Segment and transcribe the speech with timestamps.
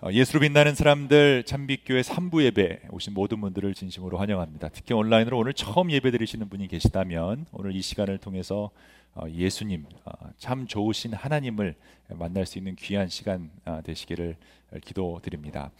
[0.00, 4.68] 어, 예수로 빛나는 사람들 참빛교회 3부 예배 오신 모든 분들을 진심으로 환영합니다.
[4.68, 8.70] 특히 온라인으로 오늘 처음 예배 드리시는 분이 계시다면 오늘 이 시간을 통해서
[9.16, 11.74] 어, 예수님 어, 참 좋으신 하나님을
[12.10, 13.50] 만날 수 있는 귀한 시간
[13.84, 14.36] 되시기를
[14.82, 15.70] 기도드립니다.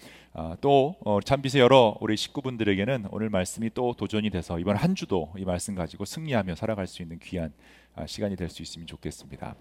[0.61, 0.95] 또
[1.25, 6.05] 참빛의 여러 우리 식구분들에게는 오늘 말씀이 또 도전이 돼서 이번 한 주도 이 말씀 가지고
[6.05, 7.51] 승리하며 살아갈 수 있는 귀한
[8.07, 9.55] 시간이 될 수 있으면 좋겠습니다.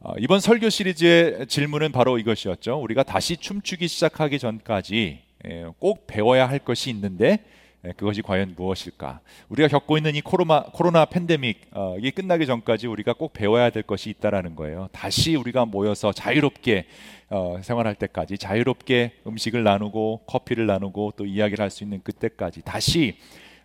[0.00, 2.80] 어, 이번 설교 시리즈의 질문은 바로 이것이었죠.
[2.80, 7.38] 우리가 다시 춤추기 시작하기 전까지 예, 꼭 배워야 할 것이 있는데
[7.84, 9.20] 예, 그것이 과연 무엇일까?
[9.48, 13.82] 우리가 겪고 있는 이 코로나 코로나 팬데믹 어, 이 끝나기 전까지 우리가 꼭 배워야 될
[13.82, 14.88] 것이 있다라는 거예요.
[14.92, 16.86] 다시 우리가 모여서 자유롭게
[17.30, 23.16] 어, 생활할 때까지 자유롭게 음식을 나누고 커피를 나누고 또 이야기를 할 수 있는 그때까지 다시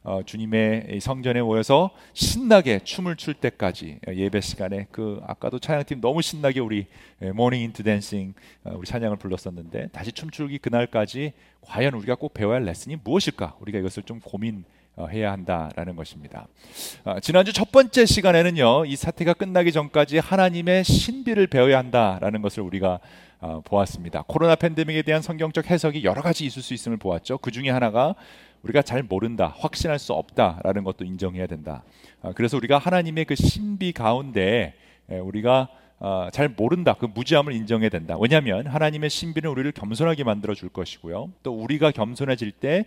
[0.07, 6.61] 어, 주님의 성전에 모여서 신나게 춤을 출 때까지 예배 시간에 그 아까도 찬양팀 너무 신나게
[6.61, 6.87] 우리
[7.33, 12.99] Mourning into dancing 우리 찬양을 불렀었는데 다시 춤추기 그날까지 과연 우리가 꼭 배워야 할 레슨이
[13.03, 13.57] 무엇일까?
[13.59, 14.63] 우리가 이것을 좀 고민
[14.95, 16.47] 어, 해야 한다라는 것입니다.
[17.03, 22.99] 어, 지난주 첫 번째 시간에는요, 이 사태가 끝나기 전까지 하나님의 신비를 배워야 한다라는 것을 우리가
[23.39, 24.23] 어, 보았습니다.
[24.25, 27.37] 코로나 팬데믹에 대한 성경적 해석이 여러 가지 있을 수 있음을 보았죠.
[27.37, 28.15] 그 중에 하나가
[28.63, 31.83] 우리가 잘 모른다, 확신할 수 없다라는 것도 인정해야 된다.
[32.21, 34.73] 아, 그래서 우리가 하나님의 그 신비 가운데
[35.07, 35.69] 우리가
[35.99, 38.17] 아, 잘 모른다, 그 무지함을 인정해야 된다.
[38.19, 41.31] 왜냐하면 하나님의 신비는 우리를 겸손하게 만들어 줄 것이고요.
[41.43, 42.85] 또 우리가 겸손해질 때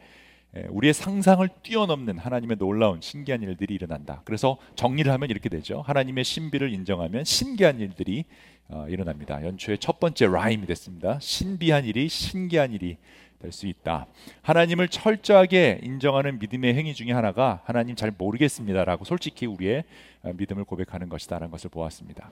[0.68, 4.22] 우리의 상상을 뛰어넘는 하나님의 놀라운 신기한 일들이 일어난다.
[4.24, 5.82] 그래서 정리를 하면 이렇게 되죠.
[5.86, 8.24] 하나님의 신비를 인정하면 신기한 일들이
[8.68, 9.44] 어, 일어납니다.
[9.44, 11.18] 연초의 첫 번째 라임이 됐습니다.
[11.20, 12.98] 신비한 일이 신기한 일이
[13.40, 14.06] 될 수 있다.
[14.42, 19.84] 하나님을 철저하게 인정하는 믿음의 행위 중에 하나가 하나님 잘 모르겠습니다라고 솔직히 우리의
[20.22, 22.30] 어, 믿음을 고백하는 것이다라는 것을 보았습니다.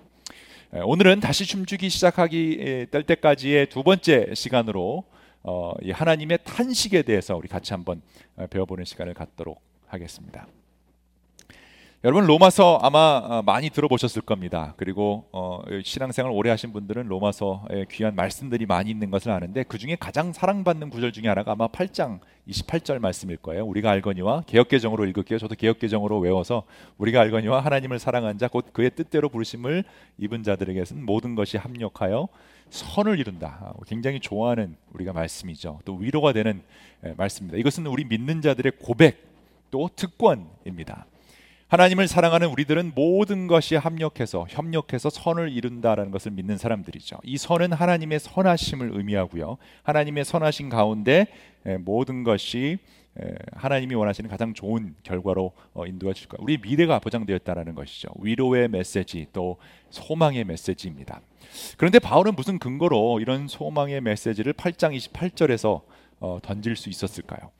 [0.84, 5.04] 오늘은 다시 춤추기 시작하기 될 때까지의 두 번째 시간으로
[5.42, 8.02] 어, 하나님의 탄식에 대해서 우리 같이 한번
[8.36, 10.46] 어, 배워보는 시간을 갖도록 하겠습니다.
[12.04, 14.72] 여러분 로마서 아마 어, 많이 들어보셨을 겁니다.
[14.76, 19.96] 그리고 어, 신앙생활 오래 하신 분들은 로마서에 귀한 말씀들이 많이 있는 것을 아는데 그 중에
[19.98, 23.66] 가장 사랑받는 구절 중에 하나가 아마 8장 28절 말씀일 거예요.
[23.66, 25.40] 우리가 알거니와 개혁개정으로 읽을게요.
[25.40, 26.62] 저도 개혁개정으로 외워서
[26.98, 29.82] 우리가 알거니와 하나님을 사랑한 자 곧 그의 뜻대로 부르심을
[30.18, 32.28] 입은 자들에게는 모든 것이 합력하여
[32.70, 33.58] 선을 이룬다.
[33.60, 35.80] 아, 굉장히 좋아하는 우리가 말씀이죠.
[35.84, 36.62] 또 위로가 되는
[37.16, 37.58] 말씀입니다.
[37.58, 39.26] 이것은 우리 믿는 자들의 고백
[39.72, 41.06] 또 특권입니다.
[41.68, 47.18] 하나님을 사랑하는 우리들은 모든 것이 합력해서 협력해서 선을 이룬다라는 것을 믿는 사람들이죠.
[47.24, 49.58] 이 선은 하나님의 선하심을 의미하고요.
[49.82, 51.26] 하나님의 선하신 가운데
[51.80, 52.78] 모든 것이
[53.52, 56.42] 하나님이 원하시는 가장 좋은 결과로 어, 인도해 줄 거예요.
[56.42, 58.08] 우리 미래가 보장되었다라는 것이죠.
[58.20, 59.58] 위로의 메시지 또
[59.90, 61.20] 소망의 메시지입니다.
[61.76, 65.82] 그런데 바울은 무슨 근거로 이런 소망의 메시지를 8장 28절에서
[66.20, 67.50] 어, 던질 수 있었을까요?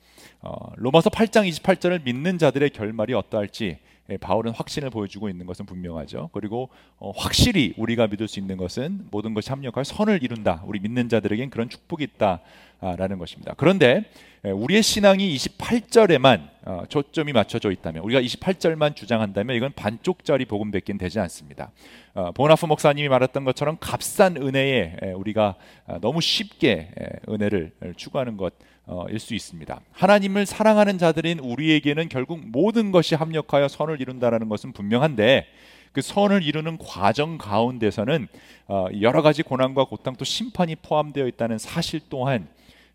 [0.41, 3.79] 어, 로마서 8장 28절을 믿는 자들의 결말이 어떠할지
[4.11, 6.29] 예, 바울은 확신을 보여주고 있는 것은 분명하죠.
[6.33, 10.63] 그리고 어, 확실히 우리가 믿을 수 있는 것은 모든 것이 합력할 선을 이룬다.
[10.65, 13.53] 우리 믿는 자들에겐 그런 축복이 있다라는 것입니다.
[13.55, 14.05] 그런데
[14.45, 21.19] 예, 우리의 신앙이 28절에만 어, 초점이 맞춰져 있다면 우리가 28절만 주장한다면 이건 반쪽짜리 복음밖에 되지
[21.19, 21.71] 않습니다.
[22.15, 25.55] 어, 보나프 목사님이 말했던 것처럼 값싼 은혜에 예, 우리가
[25.85, 26.91] 어, 너무 쉽게
[27.29, 28.78] 은혜를 추구하는 것 어,
[29.09, 29.79] 일 수 있습니다.
[29.91, 35.45] 하나님을 사랑하는 자들인 우리에게는 결국 모든 것이 합력하여 선을 이룬다라는 것은 분명한데
[35.91, 38.27] 그 선을 이루는 과정 가운데서는
[38.67, 42.47] 어, 여러 가지 고난과 고통 또 심판이 포함되어 있다는 사실 또한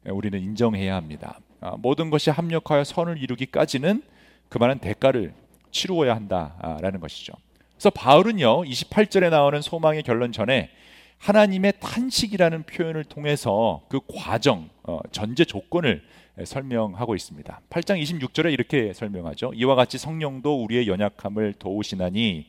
[0.04, 1.38] 우리는 인정해야 합니다.
[1.60, 4.02] 어, 모든 것이 합력하여 선을 이루기까지는
[4.48, 5.34] 그 많은 대가를
[5.70, 7.32] 치루어야 한다라는 것이죠.
[7.74, 10.70] 그래서 바울은요 28절에 나오는 소망의 결론 전에
[11.18, 14.73] 하나님의 탄식이라는 표현을 통해서 그 과정, 어,
[15.12, 16.02] 전제 조건을
[16.44, 17.60] 설명하고 있습니다.
[17.70, 19.52] 8장 26절에 이렇게 설명하죠.
[19.54, 22.46] 이와 같이 성령도 우리의 연약함을 도우시나니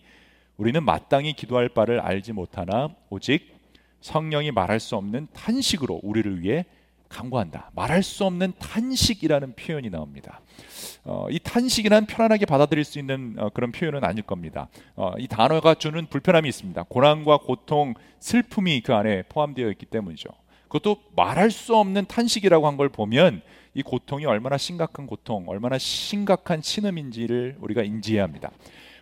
[0.58, 3.56] 우리는 마땅히 기도할 바를 알지 못하나 오직
[4.02, 6.66] 성령이 말할 수 없는 탄식으로 우리를 위해
[7.10, 7.72] 강구한다.
[7.76, 10.42] 말할 수 없는 탄식이라는 표현이 나옵니다.
[11.04, 14.68] 어, 이 탄식이란 편안하게 받아들일 수 있는 어, 그런 표현은 아닐 겁니다.
[14.96, 16.84] 어, 이 단어가 주는 불편함이 있습니다.
[16.84, 20.30] 고난과 고통, 슬픔이 그 안에 포함되어 있기 때문이죠.
[20.76, 23.42] 그것도 말할 수 없는 탄식이라고 한 걸 보면
[23.74, 28.52] 이 고통이 얼마나 심각한 고통, 얼마나 심각한 신음인지를 우리가 인지해야 합니다.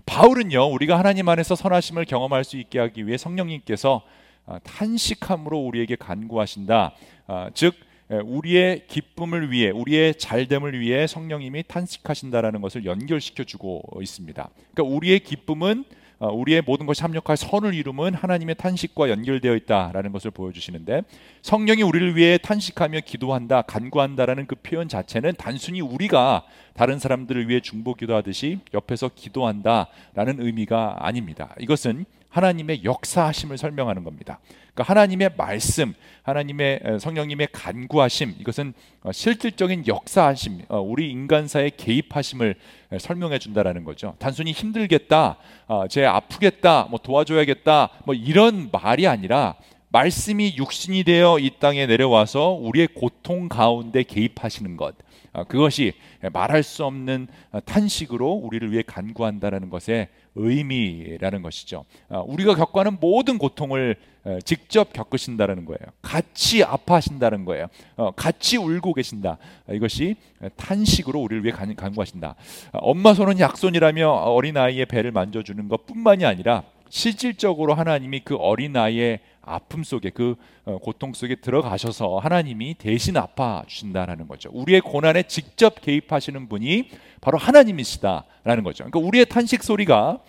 [0.05, 4.03] 바울은요, 우리가 하나님 안에서 선하심을 경험할 수 있게 하기 위해 성령님께서
[4.45, 6.93] 어, 탄식함으로 우리에게 간구하신다.
[7.27, 7.73] 어, 즉
[8.09, 14.49] 우리의 기쁨을 위해 우리의 잘됨을 위해 성령님이 탄식하신다라는 것을 연결시켜 주고 있습니다.
[14.73, 20.31] 그러니까 우리의 기쁨은 어, 우리의 모든 것이 합력할 선을 이루면 하나님의 탄식과 연결되어 있다라는 것을
[20.31, 21.01] 보여주시는데
[21.41, 27.93] 성령이 우리를 위해 탄식하며 기도한다, 간구한다라는 그 표현 자체는 단순히 우리가 다른 사람들을 위해 중보
[27.93, 31.53] 기도하듯이 옆에서 기도한다라는 의미가 아닙니다.
[31.59, 34.39] 이것은 하나님의 역사하심을 설명하는 겁니다.
[34.73, 35.93] 그러니까 하나님의 말씀,
[36.23, 42.55] 하나님의 성령님의 간구하심 이것은 어, 실질적인 역사하심, 어, 우리 인간사의 개입하심을
[42.99, 44.15] 설명해 준다라는 거죠.
[44.17, 45.37] 단순히 힘들겠다,
[45.67, 49.55] 어, 제 아프겠다, 뭐 도와줘야겠다, 뭐 이런 말이 아니라
[49.89, 54.95] 말씀이 육신이 되어 이 땅에 내려와서 우리의 고통 가운데 개입하시는 것.
[55.47, 55.93] 그것이
[56.31, 57.27] 말할 수 없는
[57.65, 61.85] 탄식으로 우리를 위해 간구한다는 것의 의미라는 것이죠.
[62.09, 63.95] 아, 우리가 겪어하는 모든 고통을
[64.45, 65.79] 직접 겪으신다는 거예요.
[66.01, 67.67] 같이 아파하신다는 거예요.
[67.97, 69.37] 어, 같이 울고 계신다.
[69.69, 70.15] 이것이
[70.55, 72.35] 탄식으로 우리를 위해 간구하신다.
[72.71, 79.19] 아, 엄마 손은 약손이라며 어린 아이의 배를 만져주는 것뿐만이 아니라 실질적으로 하나님이 그 어린 아이의
[79.45, 80.35] 아픔 속에 그
[80.65, 84.49] 어, 고통 속에 들어가셔서 하나님이 대신 아파 주신다라는 거죠.
[84.53, 86.89] 우리의 고난에 직접 개입하시는 분이
[87.21, 88.85] 바로 하나님이시다라는 거죠.
[88.85, 90.19] 그러니까 우리의 탄식 소리가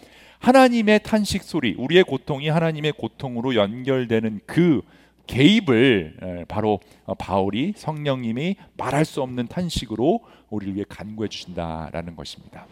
[0.40, 4.82] 하나님의 탄식 소리, 우리의 고통이 하나님의 고통으로 연결되는 그
[5.26, 10.20] 개입을 바로 어, 바울이 성령님이 말할 수 없는 탄식으로
[10.50, 12.66] 우리를 위해 간구해 주신다라는 것입니다.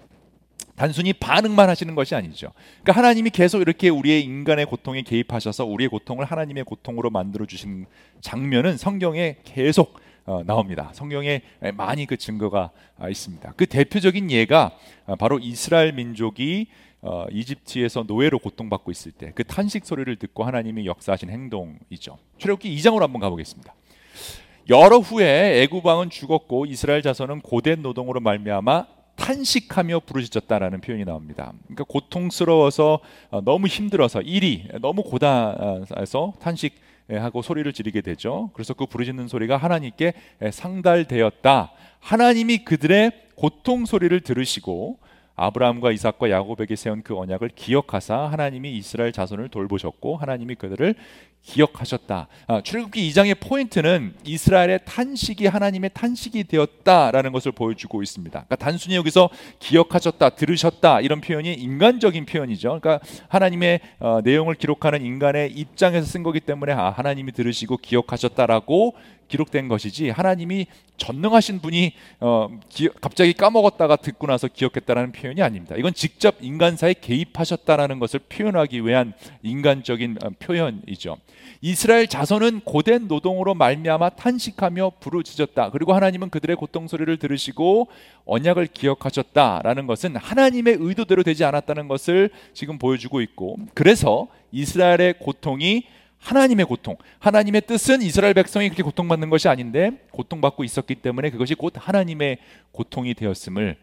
[0.77, 2.53] 단순히 반응만 하시는 것이 아니죠.
[2.83, 7.87] 그러니까 하나님이 계속 이렇게 우리의 인간의 고통에 개입하셔서 우리의 고통을 하나님의 고통으로 만들어 주신
[8.21, 10.91] 장면은 성경에 계속 어, 나옵니다.
[10.93, 11.43] 성경에
[11.75, 13.55] 많이 그 증거가 아, 있습니다.
[13.57, 14.71] 그 대표적인 예가
[15.07, 16.69] 아, 바로 이스라엘 민족이
[17.01, 22.19] 어, 이집트에서 노예로 고통받고 있을 때 그 탄식 소리를 듣고 하나님이 역사하신 행동이죠.
[22.39, 23.75] 출애굽기 2장으로 한번 가보겠습니다.
[24.69, 28.87] 여러 후에 애굽 왕은 죽었고 이스라엘 자손은 고된 노동으로 말미암아
[29.17, 31.53] 탄식하며 부르짖었다라는 표현이 나옵니다.
[31.65, 33.01] 그러니까 고통스러워서
[33.31, 36.75] 어, 너무 힘들어서 일이 너무 고단해서 탄식
[37.11, 38.51] 하고 소리를 지르게 되죠.
[38.55, 40.15] 그래서 그 부르짖는 소리가 하나님께
[40.51, 41.73] 상달되었다.
[42.01, 44.99] 하나님이 그들의 고통 소리를 들으시고
[45.35, 50.95] 아브라함과 이삭과 야곱에게 세운 그 언약을 기억하사 하나님이 이스라엘 자손을 돌보셨고 하나님이 그들을
[51.43, 52.29] 기억하셨다.
[52.47, 58.31] 아, 출애굽기 2장의 포인트는 이스라엘의 탄식이 하나님의 탄식이 되었다라는 것을 보여주고 있습니다.
[58.31, 59.29] 그러니까 단순히 여기서
[59.59, 62.81] 기억하셨다, 들으셨다 이런 표현이 인간적인 표현이죠.
[62.81, 68.95] 그러니까 하나님의 어, 내용을 기록하는 인간의 입장에서 쓴 거기 때문에 아, 하나님이 들으시고 기억하셨다라고
[69.33, 70.67] 기록된 것이지 하나님이
[70.99, 75.75] 전능하신 분이 어, 기, 갑자기 까먹었다가 듣고 나서 기억했다라는 표현이 아닙니다.
[75.77, 81.17] 이건 직접 인간사에 개입하셨다라는 것을 표현하기 위한 인간적인 어, 표현이죠.
[81.61, 85.71] 이스라엘 자손은 고된 노동으로 말미암아 탄식하며 부르짖었다.
[85.71, 87.89] 그리고 하나님은 그들의 고통 소리를 들으시고
[88.25, 95.85] 언약을 기억하셨다라는 것은 하나님의 의도대로 되지 않았다는 것을 지금 보여주고 있고 그래서 이스라엘의 고통이
[96.19, 101.75] 하나님의 고통, 하나님의 뜻은 이스라엘 백성이 그렇게 고통받는 것이 아닌데 고통받고 있었기 때문에 그것이 곧
[101.77, 102.39] 하나님의
[102.71, 103.77] 고통이 되었음을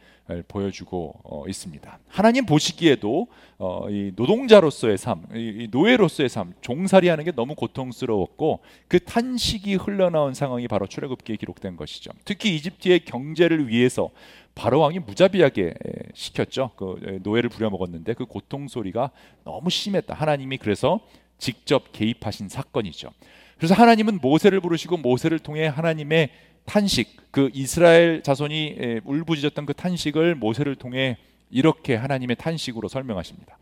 [0.48, 2.00] 보여주고 어, 있습니다.
[2.08, 3.28] 하나님 보시기에도
[3.58, 10.68] 어, 이 노동자로서의 삶, 이 노예로서의 삶, 종살이하는 게 너무 고통스러웠고 그 탄식이 흘러나온 상황이
[10.68, 12.12] 바로 출애굽기에 기록된 것이죠.
[12.26, 14.10] 특히 이집트의 경제를 위해서
[14.56, 15.74] 바로 왕이 무자비하게
[16.14, 16.72] 시켰죠.
[16.76, 19.12] 그 노예를 부려먹었는데 그 고통 소리가
[19.44, 20.14] 너무 심했다.
[20.14, 21.00] 하나님이 그래서
[21.38, 23.10] 직접 개입하신 사건이죠.
[23.58, 26.30] 그래서 하나님은 모세를 부르시고 모세를 통해 하나님의
[26.70, 31.18] 탄식, 그 이스라엘 자손이 울부짖었던 그 탄식을 모세를 통해
[31.50, 33.58] 이렇게 하나님의 탄식으로 설명하십니다.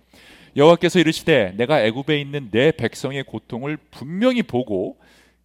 [0.58, 4.98] 여호와께서 이르시되 내가 애굽에 있는 내 백성의 고통을 분명히 보고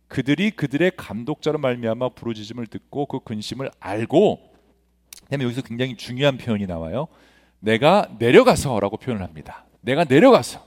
[0.09, 4.41] 그들이 그들의 감독자로 말미암아 부르짖음을 듣고 그 근심을 알고
[5.25, 7.07] 그다음에 여기서 굉장히 중요한 표현이 나와요.
[7.61, 9.67] 내가 내려가서라고 표현을 합니다.
[9.83, 10.67] 내가 내려가서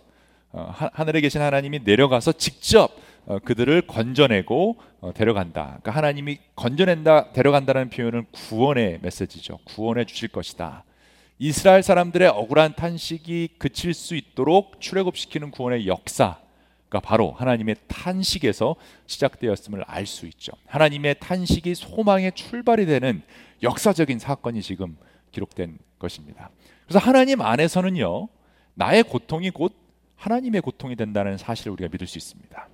[0.53, 3.04] 어, 하늘에 계신 하나님이 내려가서 직접 어,
[3.43, 5.63] 그들을 건져내고 어, 데려간다.
[5.81, 9.59] 그러니까 하나님이 건져낸다, 데려간다는 표현은 구원의 메시지죠.
[9.65, 10.83] 구원해 주실 것이다.
[11.37, 16.37] 이스라엘 사람들의 억울한 탄식이 그칠 수 있도록 출애굽시키는 구원의 역사
[16.87, 18.75] 가 바로 하나님의 탄식에서
[19.07, 20.51] 시작되었음을 알 수 있죠.
[20.67, 23.23] 하나님의 탄식이 소망의 출발이 되는
[23.63, 24.95] 역사적인 사건이 지금
[25.31, 26.51] 기록된 것입니다.
[26.85, 28.27] 그래서 하나님 안에서는요,
[28.75, 29.75] 나의 고통이 곧
[30.15, 32.69] 하나님의 고통이 된다는 사실을 우리가 믿을 수 있습니다.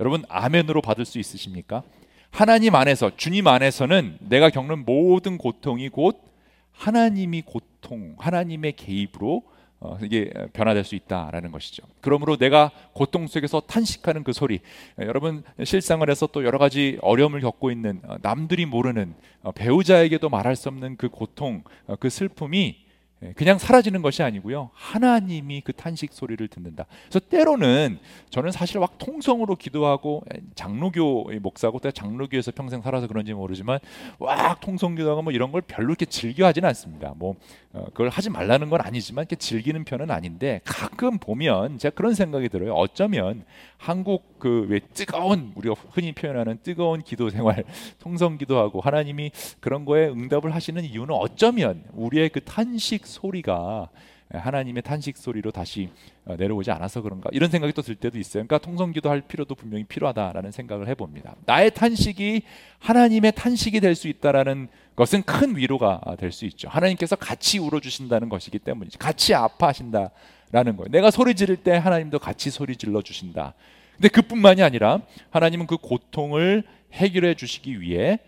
[0.00, 1.82] 여러분 아멘으로 받을 수 있으십니까?
[2.30, 6.24] 하나님 안에서 주님 안에서는 내가 겪는 모든 고통이 곧
[6.72, 9.42] 하나님이 고통, 하나님의 개입으로
[9.80, 11.82] 어, 이게 변화될 수 있다라는 것이죠.
[12.00, 14.60] 그러므로 내가 고통 속에서 탄식하는 그 소리,
[14.98, 20.68] 여러분 실생활에서 또 여러 가지 어려움을 겪고 있는 어, 남들이 모르는 어, 배우자에게도 말할 수
[20.68, 22.89] 없는 그 고통, 어, 그 슬픔이 예,
[23.36, 24.70] 그냥 사라지는 것이 아니고요.
[24.72, 26.86] 하나님이 그 탄식 소리를 듣는다.
[27.02, 27.98] 그래서 때로는
[28.30, 33.78] 저는 사실 막 통성으로 기도하고 예, 장로교 목사고 때 장로교에서 평생 살아서 그런지 모르지만
[34.18, 37.12] 막 통성 기도하고 뭐 이런 걸 별로 이렇게 즐겨하지는 않습니다.
[37.16, 37.34] 뭐
[37.72, 42.48] 어, 그걸 하지 말라는 건 아니지만 이렇게 즐기는 편은 아닌데 가끔 보면 제가 그런 생각이
[42.48, 42.72] 들어요.
[42.74, 43.44] 어쩌면
[43.76, 47.64] 한국 그 왜 뜨거운 우리가 흔히 표현하는 뜨거운 기도 생활
[47.98, 53.90] 통성 기도하고 하나님이 그런 거에 응답을 하시는 이유는 어쩌면 우리의 그 탄식 소리가
[54.32, 55.90] 하나님의 탄식 소리로 다시
[56.24, 58.46] 어, 내려오지 않아서 그런가 이런 생각이 또 들 때도 있어요.
[58.46, 61.34] 그러니까 통성기도 할 필요도 분명히 필요하다라는 생각을 해봅니다.
[61.46, 62.42] 나의 탄식이
[62.78, 66.68] 하나님의 탄식이 될 수 있다라는 것은 큰 위로가 될 수 있죠.
[66.68, 68.98] 하나님께서 같이 울어주신다는 것이기 때문이지.
[68.98, 70.86] 같이 아파하신다라는 거예요.
[70.90, 73.54] 내가 소리 지를 때 하나님도 같이 소리 질러 주신다.
[73.96, 75.00] 근데 그뿐만이 아니라
[75.30, 76.62] 하나님은 그 고통을
[76.92, 78.20] 해결해 주시기 위해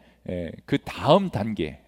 [0.67, 1.81] 그 다음 단계,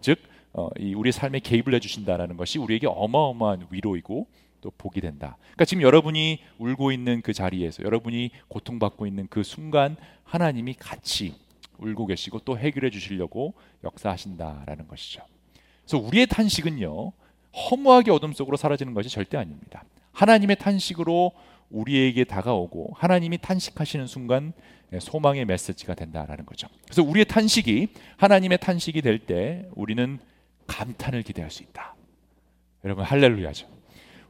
[0.00, 0.18] 즉
[0.56, 4.26] 어, 이 우리 삶에 개입을 해주신다라는 것이 우리에게 어마어마한 위로이고
[4.62, 5.36] 또 복이 된다.
[5.42, 11.34] 그러니까 지금 여러분이 울고 있는 그 자리에서 여러분이 고통받고 있는 그 순간 하나님이 같이
[11.76, 13.52] 울고 계시고 또 해결해 주시려고
[13.84, 15.20] 역사하신다라는 것이죠.
[15.84, 17.12] 그래서 우리의 탄식은요
[17.70, 19.84] 허무하게 어둠 속으로 사라지는 것이 절대 아닙니다.
[20.12, 21.32] 하나님의 탄식으로
[21.68, 24.54] 우리에게 다가오고 하나님이 탄식하시는 순간
[24.98, 26.68] 소망의 메시지가 된다라는 거죠.
[26.84, 30.18] 그래서 우리의 탄식이 하나님의 탄식이 될 때 우리는
[30.66, 31.94] 감탄을 기대할 수 있다.
[32.84, 33.66] 여러분 할렐루야죠.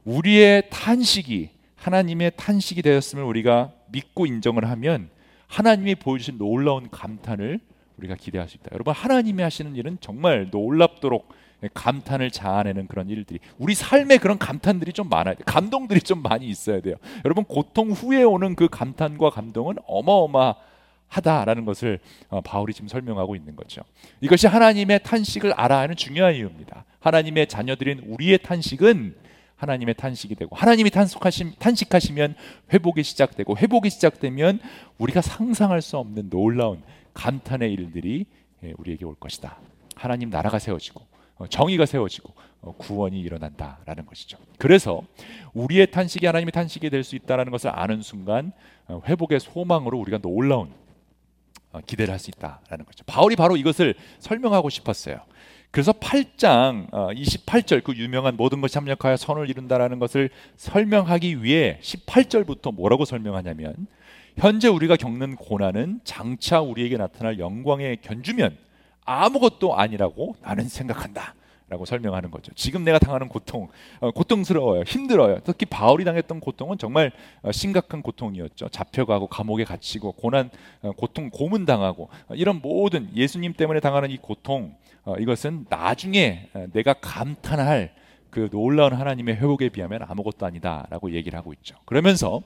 [0.03, 5.09] 우리의 탄식이 하나님의 탄식이 되었음을 우리가 믿고 인정을 하면
[5.47, 7.59] 하나님이 보여주신 놀라운 감탄을
[7.97, 8.69] 우리가 기대할 수 있다.
[8.73, 11.29] 여러분 하나님이 하시는 일은 정말 놀랍도록
[11.73, 15.43] 감탄을 자아내는 그런 일들이 우리 삶에 그런 감탄들이 좀 많아야 돼.
[15.45, 16.95] 감동들이 좀 많이 있어야 돼요.
[17.25, 20.55] 여러분 고통 후에 오는 그 감탄과 감동은 어마어마
[21.07, 21.99] 하다라는 것을
[22.29, 23.81] 어, 바울이 지금 설명하고 있는 거죠.
[24.21, 26.85] 이것이 하나님의 탄식을 알아야 하는 중요한 이유입니다.
[26.99, 29.15] 하나님의 자녀들인 우리의 탄식은
[29.55, 32.35] 하나님의 탄식이 되고 하나님이 탄식하시, 탄식하시면
[32.73, 34.59] 회복이 시작되고 회복이 시작되면
[34.99, 36.83] 우리가 상상할 수 없는 놀라운
[37.13, 38.25] 감탄의 일들이
[38.63, 39.57] 예, 우리에게 올 것이다.
[39.95, 41.01] 하나님 나라가 세워지고
[41.37, 44.37] 어, 정의가 세워지고 어, 구원이 일어난다라는 것이죠.
[44.59, 45.01] 그래서
[45.53, 48.51] 우리의 탄식이 하나님의 탄식이 될 수 있다라는 것을 아는 순간
[48.89, 50.86] 회복의 소망으로 우리가 놀라운 어,
[51.85, 53.03] 기대를 할 수 있다라는 거죠.
[53.05, 55.19] 바울이 바로 이것을 설명하고 싶었어요.
[55.71, 62.73] 그래서 8장 28절 어, 그 유명한 모든 것이 합력하여 선을 이룬다라는 것을 설명하기 위해 18절부터
[62.73, 63.87] 뭐라고 설명하냐면
[64.37, 68.57] 현재 우리가 겪는 고난은 장차 우리에게 나타날 영광에 견주면
[69.05, 71.35] 아무것도 아니라고 나는 생각한다.
[71.69, 72.53] 라고 설명하는 거죠.
[72.55, 73.67] 지금 내가 당하는 고통,
[73.99, 74.83] 어, 고통스러워요.
[74.87, 75.39] 힘들어요.
[75.43, 78.69] 특히 바울이 당했던 고통은 정말 어, 심각한 고통이었죠.
[78.69, 80.49] 잡혀가고 감옥에 갇히고 고난,
[80.81, 86.67] 어, 고통, 고문당하고 어, 이런 모든 예수님 때문에 당하는 이 고통, 어, 이것은 나중에 어,
[86.71, 87.91] 내가 감탄할
[88.29, 91.75] 그 놀라운 하나님의 회복에 비하면 아무것도 아니다라고 얘기를 하고 있죠.
[91.85, 92.41] 그러면서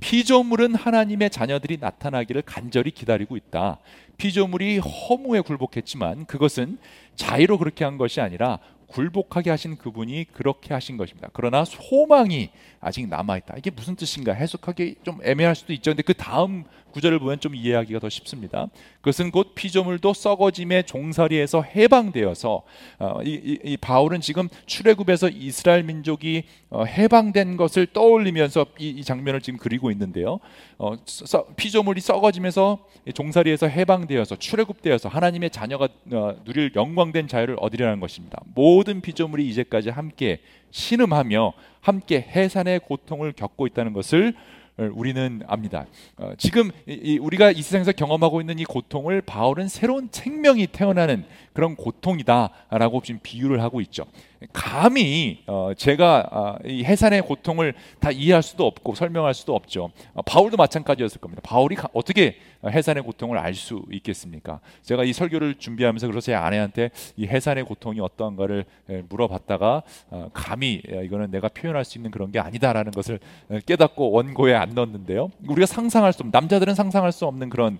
[0.00, 3.78] 피조물은 하나님의 자녀들이 나타나기를 간절히 기다리고 있다.
[4.16, 6.78] 피조물이 허무에 굴복했지만 그것은
[7.14, 11.28] 자의로 그렇게 한 것이 아니라 굴복하게 하신 그분이 그렇게 하신 것입니다.
[11.32, 13.54] 그러나 소망이 아직 남아 있다.
[13.58, 15.90] 이게 무슨 뜻인가 해석하기 좀 애매할 수도 있죠.
[15.90, 16.64] 근데 그 다음
[16.96, 18.68] 구절을 보면 좀 이해하기가 더 쉽습니다.
[19.02, 22.62] 그것은 곧 피조물도 썩어짐의 종살이에서 해방되어서
[22.98, 29.04] 어, 이, 이, 이, 바울은 지금 출애굽에서 이스라엘 민족이 어, 해방된 것을 떠올리면서 이, 이
[29.04, 30.40] 장면을 지금 그리고 있는데요.
[30.78, 32.78] 어, 서, 피조물이 썩어지면서
[33.12, 38.40] 종살이에서 해방되어서 출애굽되어서 하나님의 자녀가 어, 누릴 영광된 자유를 얻으려는 것입니다.
[38.54, 40.40] 모든 피조물이 이제까지 함께
[40.70, 41.52] 신음하며
[41.86, 44.34] 함께 해산의 고통을 겪고 있다는 것을
[44.76, 45.86] 우리는 압니다.
[46.16, 51.76] 어, 지금 이, 우리가 이 세상에서 경험하고 있는 이 고통을 바울은 새로운 생명이 태어나는 그런
[51.76, 54.04] 고통이다라고 지금 비유를 하고 있죠.
[54.52, 59.92] 감히 어, 제가 어, 이 해산의 고통을 다 이해할 수도 없고 설명할 수도 없죠.
[60.12, 61.40] 어, 바울도 마찬가지였을 겁니다.
[61.44, 64.60] 바울이 가, 어떻게 해산의 고통을 알 수 있겠습니까?
[64.82, 68.64] 제가 이 설교를 준비하면서 그래서 제 아내한테 이 해산의 고통이 어떠한가를
[69.08, 73.18] 물어봤다가 어, 감히 이거는 내가 표현할 수 있는 그런 게 아니다라는 것을
[73.64, 75.30] 깨닫고 원고에 안 넣었는데요.
[75.48, 77.78] 우리가 상상할 수 없는 남자들은 상상할 수 없는 그런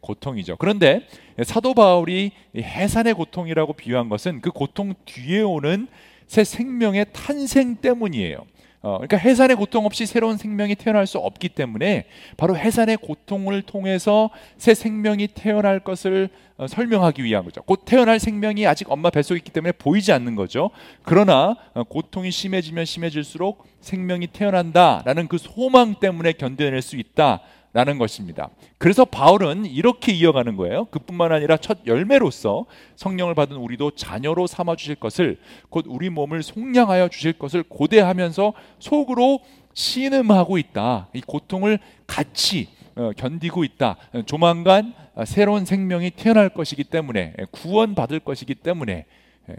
[0.00, 0.56] 고통이죠.
[0.56, 1.06] 그런데
[1.44, 5.86] 사도 바울이 해산의 고통이라고 비유한 것은 그 고통 뒤에 오는
[6.26, 8.38] 새 생명의 탄생 때문이에요.
[8.84, 12.04] 어, 그러니까 해산의 고통 없이 새로운 생명이 태어날 수 없기 때문에
[12.36, 17.62] 바로 해산의 고통을 통해서 새 생명이 태어날 것을 어, 설명하기 위한 거죠.
[17.62, 20.68] 곧 태어날 생명이 아직 엄마 뱃속에 있기 때문에 보이지 않는 거죠.
[21.02, 27.40] 그러나 어, 고통이 심해지면 심해질수록 생명이 태어난다라는 그 소망 때문에 견뎌낼 수 있다.
[27.74, 28.50] 라는 것입니다.
[28.78, 30.84] 그래서 바울은 이렇게 이어가는 거예요.
[30.86, 35.38] 그뿐만 아니라 첫 열매로서 성령을 받은 우리도 자녀로 삼아 주실 것을
[35.70, 39.40] 곧 우리 몸을 속량하여 주실 것을 고대하면서 속으로
[39.74, 41.08] 신음하고 있다.
[41.14, 43.96] 이 고통을 같이 어, 견디고 있다.
[44.24, 44.94] 조만간
[45.26, 49.04] 새로운 생명이 태어날 것이기 때문에 구원받을 것이기 때문에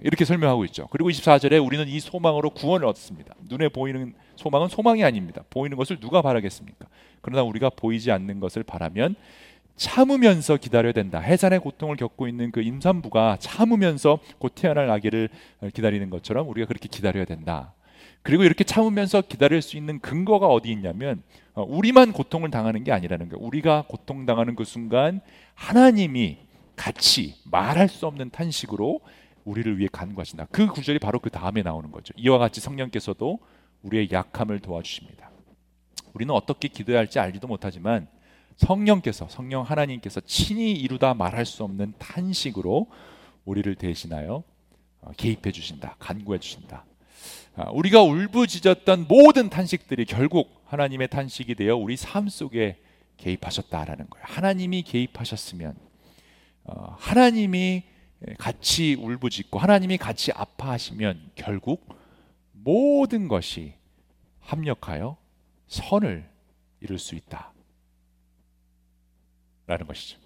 [0.02, 0.88] 이렇게 설명하고 있죠.
[0.90, 3.36] 그리고 24절에 우리는 이 소망으로 구원을 얻습니다.
[3.48, 5.44] 눈에 보이는 소망은 소망이 아닙니다.
[5.50, 6.88] 보이는 것을 누가 바라겠습니까?
[7.22, 9.16] 그러나 우리가 보이지 않는 것을 바라면
[9.76, 11.20] 참으면서 기다려야 된다.
[11.20, 15.30] 해산의 고통을 겪고 있는 그 임산부가 참으면서 곧 태어날 아기를
[15.74, 17.74] 기다리는 것처럼 우리가 그렇게 기다려야 된다.
[18.22, 21.22] 그리고 이렇게 참으면서 기다릴 수 있는 근거가 어디 있냐면
[21.54, 23.46] 어, 우리만 고통을 당하는 게 아니라는 거예요.
[23.46, 25.22] 우리가 고통 당하는 그 순간
[25.54, 26.40] 하나님이
[26.76, 29.02] 같이 말할 수 없는 탄식으로
[29.46, 30.48] 우리를 위해 간구하신다.
[30.52, 32.14] 그 구절이 바로 그 다음에 나오는 거죠.
[32.18, 33.40] 이와 같이 성령께서도
[33.84, 35.32] 우리의 약함을 도와주십니다.
[36.14, 38.08] 우리는 어떻게 기도해야 할지 알지도 못하지만
[38.58, 42.90] 성령께서 성령 하나님께서 친히 이루다 말할 수 없는 탄식으로
[43.44, 44.44] 우리를 대신하여
[45.02, 45.96] 어, 개입해 주신다.
[46.00, 46.86] 간구해 주신다.
[47.56, 52.82] 아, 우리가 울부짖었던 모든 탄식들이 결국 하나님의 탄식이 되어 우리 삶 속에
[53.18, 54.26] 개입하셨다라는 거예요.
[54.28, 55.76] 하나님이 개입하셨으면
[56.64, 57.84] 어, 하나님이
[58.38, 61.88] 같이 울부짖고 하나님이 같이 아파하시면 결국
[62.52, 63.74] 모든 것이
[64.40, 65.18] 합력하여
[65.68, 66.30] 선을
[66.82, 67.52] 이룰 수 있다.
[69.68, 70.20] 라는 것이죠.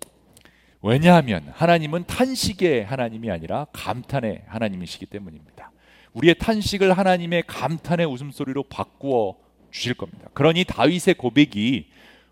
[0.82, 5.72] 왜냐하면 하나님은 탄식의 하나님이 아니라 감탄의 하나님이시기 때문입니다.
[6.14, 9.38] 우리의 탄식을 하나님의 감탄의 웃음소리로 바꾸어
[9.72, 10.30] 주실 겁니다.
[10.34, 11.90] 그러니 다윗의 고백이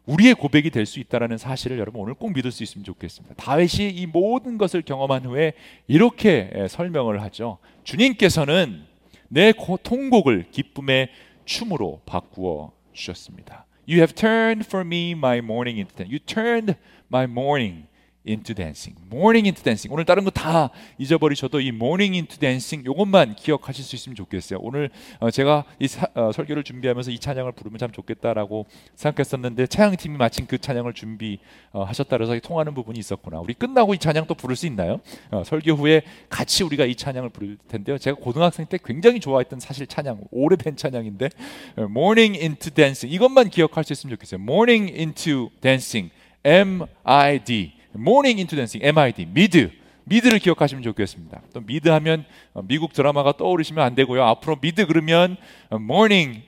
[0.07, 3.35] 우리의 고백이 될 수 있다라는 사실을 여러분 오늘 꼭 믿을 수 있으면 좋겠습니다.
[3.35, 5.53] 다윗이 이 모든 것을 경험한 후에
[5.87, 7.57] 이렇게 설명을 하죠.
[7.83, 8.85] 주님께서는
[9.27, 11.09] 내 통곡을 기쁨의
[11.45, 13.65] 춤으로 바꾸어 주셨습니다.
[13.89, 16.05] You have turned for me my mourning into.
[16.05, 16.75] You turned
[17.11, 17.87] my mourning
[18.27, 18.99] into dancing.
[19.11, 19.91] morning into dancing.
[19.93, 24.59] 오늘 다른 거 다 잊어버리셔도 이 morning into dancing 요것만 기억하실 수 있으면 좋겠어요.
[24.61, 28.65] 오늘 어, 제가 이 사, 어, 설교를 준비하면서 이 찬양을 부르면 참 좋겠다라고
[28.95, 33.39] 생각했었는데 찬양팀이 마침 그 찬양을 준비하셨다 어, 그래서 통하는 부분이 있었구나.
[33.39, 34.99] 우리 끝나고 이 찬양 또 부를 수 있나요?
[35.31, 37.97] 어, 설교 후에 같이 우리가 이 찬양을 부를 텐데요.
[37.97, 41.29] 제가 고등학생 때 굉장히 좋아했던 사실 찬양, 오래된 찬양인데
[41.77, 44.41] 어, mourning into dancing 이것만 기억할 수 있으면 좋겠어요.
[44.41, 46.11] mourning into dancing.
[46.43, 49.71] M I D mourning into dancing, MID, 미드.
[50.07, 51.41] 미드를 기억하시면 좋겠습니다.
[51.53, 54.23] 또 미드 하면 어, 미국 드라마가 떠오르시면 안 되고요.
[54.23, 55.37] 앞으로 미드 그러면
[55.69, 56.41] 어, mourning.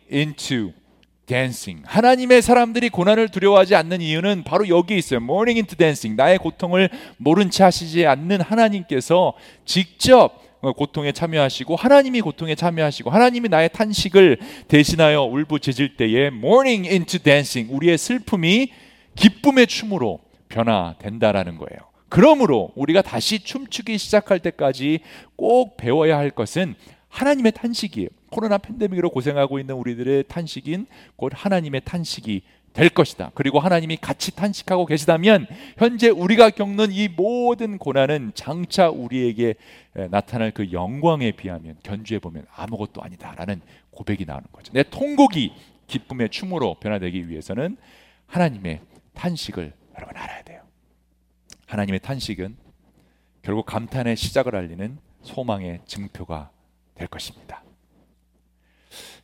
[1.86, 5.19] 하나님의 사람들이 고난을 두려워하지 않는 이유는 바로 여기 있어요.
[5.19, 6.15] mourning.
[6.15, 9.34] 나의 고통을 모른 채 하시지 않는 하나님께서
[9.65, 17.06] 직접 어, 고통에 참여하시고 하나님이 고통에 참여하시고 하나님이 나의 탄식을 대신하여 울부짖을 때에 morning
[17.69, 18.71] 우리의 슬픔이
[19.15, 20.19] 기쁨의 춤으로
[20.50, 21.80] 변화된다라는 거예요.
[22.10, 25.00] 그러므로 우리가 다시 춤추기 시작할 때까지
[25.36, 26.76] 꼭 배워야 할 것은
[27.08, 28.10] 하나님의 탄식이에요.
[28.32, 32.42] 코로나 팬데믹으로 고생하고 있는 우리들의 탄식인 곧 하나님의 탄식이
[32.74, 33.32] 될 것이다.
[33.34, 39.56] 그리고 하나님이 같이 탄식하고 계시다면 현재 우리가 겪는 이 모든 고난은 장차 우리에게
[40.12, 44.72] 나타날 그 영광에 비하면 견주해 보면 아무것도 아니다라는 고백이 나오는 거죠.
[44.74, 45.52] 내 통곡이
[45.88, 47.76] 기쁨의 춤으로 변화되기 위해서는
[48.28, 48.82] 하나님의
[49.16, 50.62] 탄식을 여러분 알아야 돼요.
[51.68, 52.56] 하나님의 탄식은
[53.42, 56.52] 결국 감탄의 시작을 알리는 소망의 증표가
[56.96, 57.64] 될 것입니다.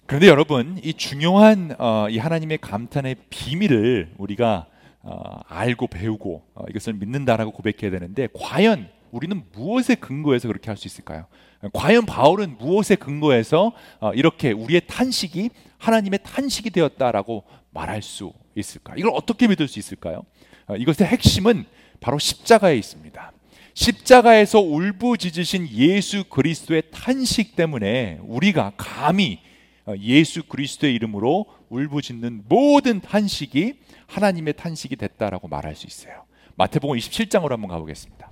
[0.05, 4.67] 그런데 여러분, 이 중요한 어, 이 하나님의 감탄의 비밀을 우리가
[5.01, 10.87] 어, 알고 배우고 어, 이것을 믿는다라고 고백해야 되는데 과연 우리는 무엇에 근거해서 그렇게 할 수
[10.87, 11.25] 있을까요?
[11.71, 18.95] 과연 바울은 무엇에 근거해서 어, 이렇게 우리의 탄식이 하나님의 탄식이 되었다라고 말할 수 있을까?
[18.97, 20.23] 이걸 어떻게 믿을 수 있을까요?
[20.67, 21.65] 어, 이것의 핵심은
[21.99, 23.31] 바로 십자가에 있습니다.
[23.75, 29.41] 십자가에서 울부짖으신 예수 그리스도의 탄식 때문에 우리가 감히
[29.85, 33.75] 어, 예수 그리스도의 이름으로 울부짖는 모든 탄식이
[34.07, 36.23] 하나님의 탄식이 됐다라고 말할 수 있어요.
[36.55, 38.31] 마태복음 27장으로 한번 가보겠습니다.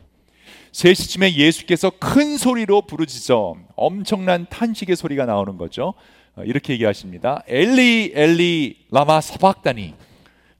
[0.72, 5.94] 3시쯤에 예수께서 큰 소리로 부르짖어 엄청난 탄식의 소리가 나오는 거죠.
[6.36, 7.43] 어, 이렇게 얘기하십니다.
[7.48, 9.93] 엘리 엘리 라마 사박다니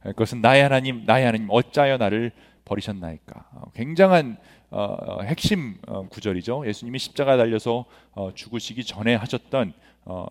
[0.02, 2.32] 그것은 나의 하나님, 나의 하나님 어짜여 나를
[2.66, 3.46] 버리셨나이까.
[3.54, 4.38] 어, 굉장한
[4.70, 6.68] 어, 어, 핵심 어, 구절이죠.
[6.68, 9.74] 예수님이 십자가 달려서 어, 죽으시기 전에 하셨던
[10.06, 10.26] 어,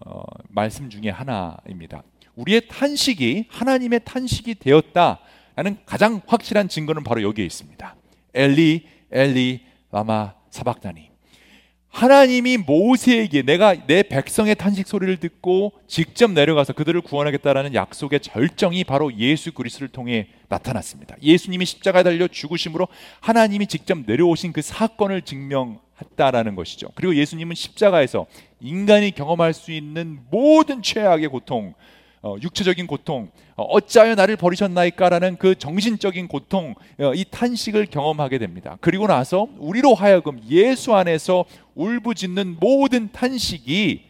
[0.48, 2.02] 말씀 중에 하나입니다.
[2.34, 7.94] 우리의 탄식이 하나님의 탄식이 되었다라는 가장 확실한 증거는 바로 여기에 있습니다.
[8.34, 11.11] 엘리 엘리 라마 사박다니
[11.92, 19.14] 하나님이 모세에게 내가 내 백성의 탄식 소리를 듣고 직접 내려가서 그들을 구원하겠다라는 약속의 절정이 바로
[19.18, 21.16] 예수 그리스도를 통해 나타났습니다.
[21.22, 22.88] 예수님이 십자가에 달려 죽으심으로
[23.20, 26.88] 하나님이 직접 내려오신 그 사건을 증명했다라는 것이죠.
[26.94, 28.26] 그리고 예수님은 십자가에서
[28.60, 31.74] 인간이 경험할 수 있는 모든 최악의 고통,
[32.22, 38.78] 어, 육체적인 고통, 어, 어찌하여 나를 버리셨나이까라는 그 정신적인 고통, 어, 이 탄식을 경험하게 됩니다.
[38.80, 44.04] 그리고 나서 우리로 하여금 예수 안에서 울부짖는 모든 탄식이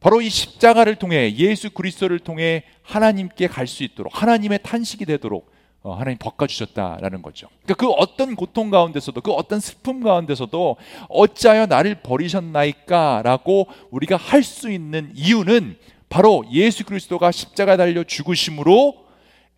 [0.00, 5.50] 바로 이 십자가를 통해 예수 그리스도를 통해 하나님께 갈 수 있도록 하나님의 탄식이 되도록
[5.82, 7.48] 어, 하나님 바꿔주셨다라는 거죠.
[7.64, 10.76] 그러니까 그 어떤 고통 가운데서도 그 어떤 슬픔 가운데서도
[11.08, 15.76] 어찌하여 나를 버리셨나이까라고 우리가 할 수 있는 이유는
[16.08, 19.08] 바로 예수 그리스도가 십자가 달려 죽으심으로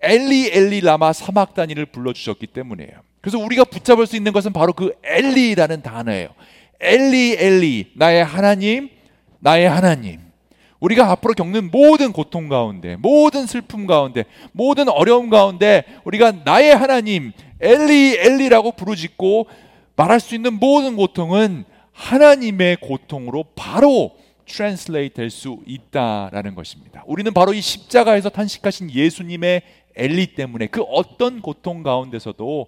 [0.00, 2.90] 엘리 엘리 라마 사막 단위를 불러 주셨기 때문이에요.
[3.20, 6.28] 그래서 우리가 붙잡을 수 있는 것은 바로 그 엘리라는 단어예요.
[6.80, 8.88] 엘리 엘리 나의 하나님
[9.38, 10.20] 나의 하나님
[10.80, 17.32] 우리가 앞으로 겪는 모든 고통 가운데 모든 슬픔 가운데 모든 어려움 가운데 우리가 나의 하나님
[17.60, 19.46] 엘리 엘리라고 부르짖고
[19.96, 24.12] 말할 수 있는 모든 고통은 하나님의 고통으로 바로
[24.50, 27.04] translate 될 수 있다라는 것입니다.
[27.06, 29.62] 우리는 바로 이 십자가에서 탄식하신 예수님의
[29.94, 32.66] 엘리 때문에 그 어떤 고통 가운데서도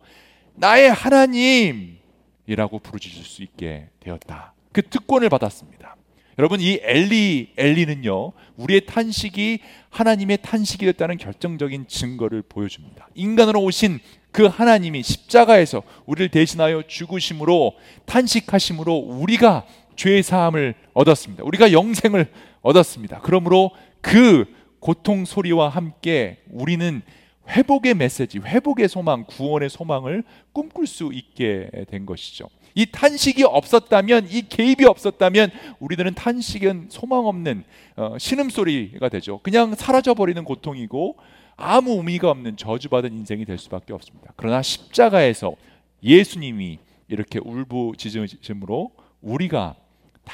[0.55, 4.55] 나의 하나님이라고 부르짖을 수 있게 되었다.
[4.73, 5.97] 그 특권을 받았습니다.
[6.39, 9.59] 여러분 이 엘리 엘리는요 우리의 탄식이
[9.91, 13.09] 하나님의 탄식이 됐다는 결정적인 증거를 보여줍니다.
[13.15, 13.99] 인간으로 오신
[14.31, 17.75] 그 하나님이 십자가에서 우리를 대신하여 죽으심으로
[18.07, 21.45] 탄식하심으로 우리가 죄 사함을 얻었습니다.
[21.45, 22.31] 우리가 영생을
[22.63, 23.21] 얻었습니다.
[23.23, 24.47] 그러므로 그
[24.81, 27.03] 고통 소리와 함께 우리는
[27.49, 32.49] 회복의 메시지, 회복의 소망, 구원의 소망을 꿈꿀 수 있게 된 것이죠.
[32.75, 35.51] 이 탄식이 없었다면, 이 개입이 없었다면,
[35.81, 37.65] 우리들은 탄식은 소망 없는
[37.97, 39.41] 어, 신음소리가 되죠.
[39.43, 41.17] 그냥 사라져버리는 고통이고,
[41.57, 44.33] 아무 의미가 없는 저주받은 인생이 될 수밖에 없습니다.
[44.37, 45.55] 그러나 십자가에서
[46.03, 46.79] 예수님이
[47.09, 49.77] 이렇게 울부짖음으로 우리가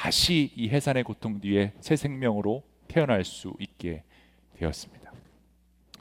[0.02, 4.04] 다시 이 해산의 고통 뒤에 새 생명으로 태어날 수 있게
[4.56, 5.12] 되었습니다.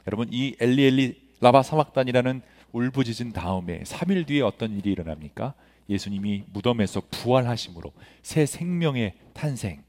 [0.06, 2.40] 여러분 이 엘리엘리 라바 사막단이라는
[2.72, 5.54] 울부짖은 다음에 3일 뒤에 어떤 일이 일어납니까?
[5.88, 9.82] 예수님이 무덤에서 부활하심으로 새 생명의 탄생.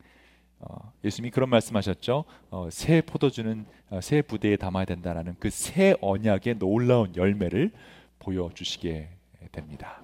[0.58, 2.26] 어, 예수님이 그런 말씀하셨죠.
[2.50, 7.72] 어, 새 포도주는 어, 새 부대에 담아야 된다라는 그 새 언약의 놀라운 열매를
[8.18, 9.10] 보여주시게
[9.52, 10.02] 됩니다.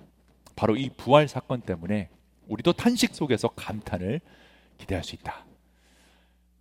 [0.55, 2.09] 바로 이 부활 사건 때문에
[2.47, 4.21] 우리도 탄식 속에서 감탄을
[4.77, 5.45] 기대할 수 있다.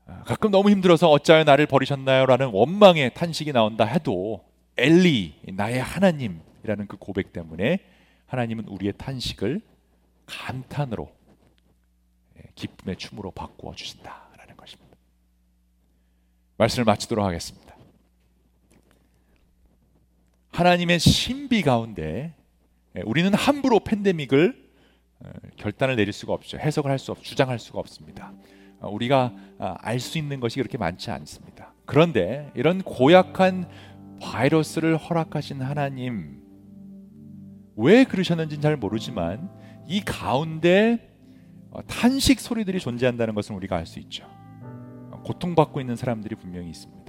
[0.06, 4.44] 아, 가끔 너무 힘들어서 어찌하여 나를 버리셨나요라는 원망의 탄식이 나온다 해도
[4.76, 7.78] 엘리 나의 하나님이라는 그 고백 때문에
[8.26, 9.60] 하나님은 우리의 탄식을
[10.26, 11.10] 감탄으로
[12.38, 14.96] 예, 기쁨의 춤으로 바꾸어 주신다라는 것입니다.
[16.56, 17.74] 말씀을 마치도록 하겠습니다.
[20.50, 22.34] 하나님의 신비 가운데
[22.96, 24.63] 예, 우리는 함부로 팬데믹을 어,
[25.56, 26.58] 결단을 내릴 수가 없죠.
[26.58, 28.32] 해석을 할 수 없, 주장할 수가 없습니다.
[28.80, 31.72] 어, 우리가 아, 알수 있는 것이 그렇게 많지 않습니다.
[31.86, 33.68] 그런데 이런 고약한
[34.20, 36.40] 바이러스를 허락하신 하나님
[37.76, 39.50] 왜 그러셨는지는 잘 모르지만
[39.86, 41.10] 이 가운데
[41.70, 44.26] 어, 탄식 소리들이 존재한다는 것은 우리가 알 수 있죠.
[45.24, 47.03] 고통받고 있는 사람들이 분명히 있습니다.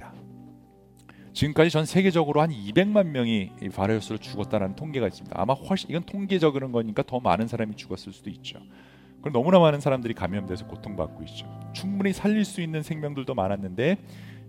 [1.36, 5.38] 지금까지 전 세계적으로 한 200만 명이 이 바이러스로 죽었다는 통계가 있습니다.
[5.38, 8.58] 아마 훨씬 이건 통계적인 거니까 더 많은 사람이 죽었을 수도 있죠.
[9.20, 11.46] 그럼 너무나 많은 사람들이 감염돼서 고통받고 있죠.
[11.74, 13.98] 충분히 살릴 수 있는 생명들도 많았는데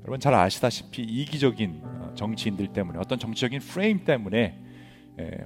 [0.03, 4.57] 여러분 잘 아시다시피 이기적인 어, 정치인들 때문에 어떤 정치적인 프레임 때문에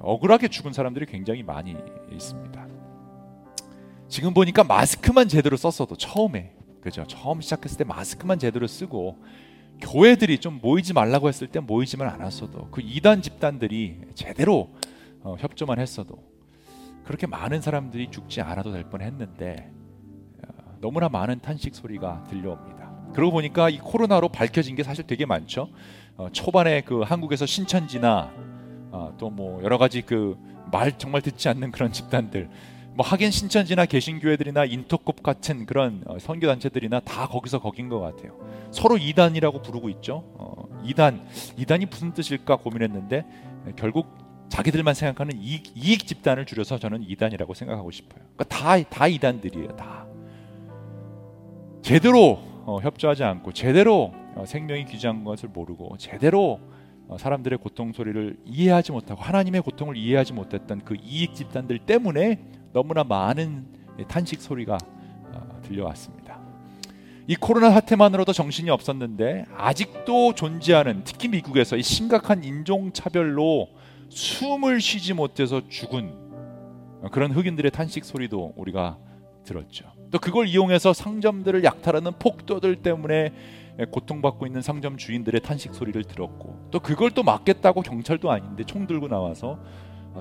[0.02, 1.76] 억울하게 죽은 사람들이 굉장히 많이
[2.12, 2.68] 있습니다.
[4.10, 7.04] 지금 보니까 마스크만 제대로 썼어도 처음에 그죠?
[7.08, 9.18] 처음 시작했을 때 마스크만 제대로 쓰고
[9.82, 14.70] 교회들이 좀 모이지 말라고 했을 때 모이지만 않았어도 그 이단 집단들이 제대로
[15.22, 16.24] 어, 협조만 했어도
[17.04, 19.72] 그렇게 많은 사람들이 죽지 않아도 될 뻔했는데
[20.48, 23.12] 어, 너무나 많은 탄식 소리가 들려옵니다.
[23.14, 25.70] 그러고 보니까 이 코로나로 밝혀진 게 사실 되게 많죠.
[26.16, 28.32] 어, 초반에 그 한국에서 신천지나
[28.92, 32.50] 어, 또뭐 여러 가지 그 말 정말 듣지 않는 그런 집단들
[32.94, 38.38] 뭐 하긴 신천지나 개신교회들이나 인터콥 같은 그런 어, 선교 단체들이나 다 거기서 거긴 것 같아요.
[38.72, 40.24] 서로 이단이라고 부르고 있죠.
[40.36, 41.26] 어, 이단
[41.58, 43.26] 이단이 무슨 뜻일까 고민했는데
[43.76, 44.08] 결국
[44.50, 48.22] 자기들만 생각하는 이익, 이익 집단을 줄여서 저는 이단이라고 생각하고 싶어요.
[48.36, 49.76] 그러니까 다, 다 이단들이에요.
[49.78, 50.06] 다
[51.82, 56.60] 제대로 어, 협조하지 않고 제대로 어, 생명이 귀중한 것을 모르고 제대로
[57.08, 62.40] 어, 사람들의 고통 소리를 이해하지 못하고 하나님의 고통을 이해하지 못했던 그 이익 집단들 때문에
[62.74, 63.66] 너무나 많은
[64.08, 64.78] 탄식 소리가
[65.34, 66.40] 어, 들려왔습니다.
[67.28, 73.70] 이 코로나 사태만으로도 정신이 없었는데 아직도 존재하는 특히 미국에서 이 심각한 인종 차별로
[74.10, 76.14] 숨을 쉬지 못해서 죽은
[77.12, 78.98] 그런 흑인들의 탄식 소리도 우리가
[79.46, 79.86] 들었죠.
[80.12, 83.32] 또 그걸 이용해서 상점들을 약탈하는 폭도들 때문에
[83.92, 89.08] 고통받고 있는 상점 주인들의 탄식 소리를 들었고 또 그걸 또 막겠다고 경찰도 아닌데 총 들고
[89.08, 89.58] 나와서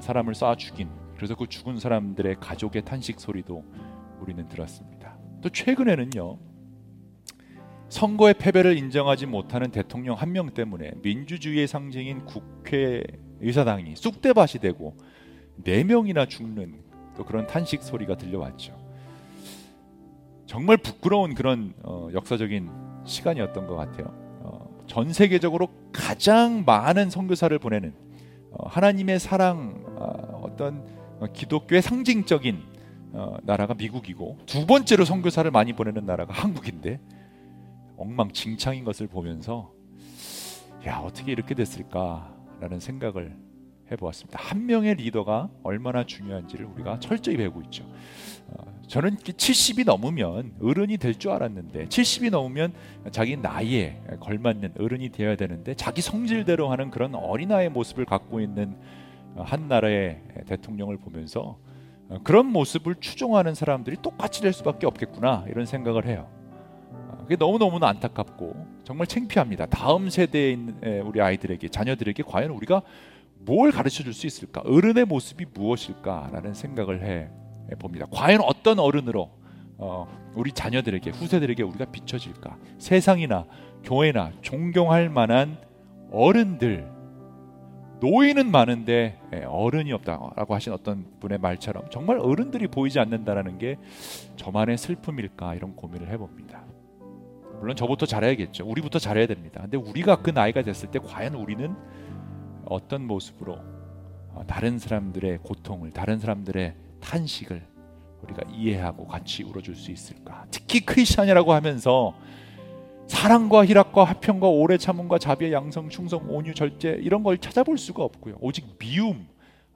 [0.01, 0.89] 사람을 쏴 죽인
[1.21, 3.63] 그래서 그 죽은 사람들의 가족의 탄식 소리도
[4.23, 5.19] 우리는 들었습니다.
[5.43, 6.39] 또 최근에는요.
[7.91, 13.03] 선거의 패배를 인정하지 못하는 대통령 한 명 때문에 민주주의의 상징인 국회
[13.41, 14.97] 의사당이 쑥대밭이 되고
[15.63, 16.81] 네 명이나 죽는
[17.19, 18.75] 또 그런 탄식 소리가 들려왔죠.
[20.47, 22.71] 정말 부끄러운 그런 어, 역사적인
[23.05, 24.07] 시간이었던 것 같아요.
[24.41, 27.93] 어, 전 세계적으로 가장 많은 선교사를 보내는
[28.53, 32.63] 어, 하나님의 사랑 어, 어떤 기독교의 상징적인
[33.13, 37.01] 어, 나라가 미국이고 두 번째로 선교사를 많이 보내는 나라가 한국인데
[37.97, 39.73] 엉망진창인 것을 보면서
[40.87, 43.37] 야 어떻게 이렇게 됐을까라는 생각을
[43.91, 44.39] 해보았습니다.
[44.41, 47.85] 한 명의 리더가 얼마나 중요한지를 우리가 철저히 배우고 있죠.
[48.49, 52.73] 어, 저는 70이 넘으면 어른이 될 줄 알았는데 70이 넘으면
[53.11, 58.77] 자기 나이에 걸맞는 어른이 되어야 되는데 자기 성질대로 하는 그런 어린아이의 모습을 갖고 있는
[59.37, 61.59] 한 나라의 대통령을 보면서
[62.25, 66.29] 그런 모습을 추종하는 사람들이 똑같이 될 수밖에 없겠구나 이런 생각을 해요.
[67.21, 69.67] 그게 너무너무 안타깝고 정말 창피합니다.
[69.67, 72.83] 다음 있는 우리 아이들에게 자녀들에게 과연 우리가
[73.39, 74.63] 뭘 가르쳐 줄 수 있을까?
[74.65, 77.29] 어른의 모습이 무엇일까라는 생각을 해
[77.79, 78.07] 봅니다.
[78.11, 79.31] 과연 어떤 어른으로
[79.79, 82.59] 어, 우리 자녀들에게 후세들에게 우리가 비춰질까?
[82.79, 83.47] 세상이나
[83.85, 85.57] 교회나 존경할 만한
[86.11, 86.91] 어른들
[88.01, 93.77] 노인은 많은데 어른이 없다라고 하신 어떤 분의 말처럼 정말 어른들이 보이지 않는다라는 게
[94.37, 96.65] 저만의 슬픔일까 이런 고민을 해봅니다.
[97.61, 98.67] 물론 저부터 잘해야겠죠.
[98.67, 99.61] 우리부터 잘해야 됩니다.
[99.61, 101.75] 근데 우리가 그 나이가 됐을 때 과연 우리는
[102.65, 103.59] 어떤 모습으로
[104.33, 107.63] 어, 다른 사람들의 고통을, 다른 사람들의 탄식을
[108.23, 110.47] 우리가 이해하고 같이 울어줄 수 있을까?
[110.51, 112.15] 특히 크리스천이라고 하면서
[113.11, 118.37] 사랑과 희락과 화평과 오래 참음과 자비의 양성, 충성, 온유, 절제 이런 걸 찾아볼 수가 없고요.
[118.41, 119.27] 오직 미움,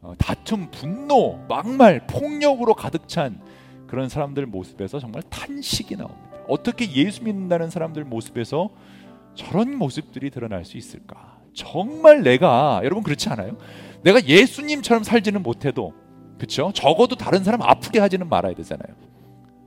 [0.01, 3.41] 어, 다툼, 분노, 막말, 폭력으로 가득 찬
[3.89, 6.31] 그런 사람들 모습에서 정말 탄식이 나옵니다.
[6.47, 8.71] 어떻게 예수 믿는다는 사람들 모습에서
[9.35, 11.41] 저런 모습들이 드러날 수 있을까?
[11.55, 13.57] 정말 내가 여러분 그렇지 않아요?
[14.05, 15.93] 내가 예수님처럼 살지는 못해도
[16.37, 16.71] 그렇죠?
[16.73, 18.95] 적어도 다른 사람 아프게 하지는 말아야 되잖아요.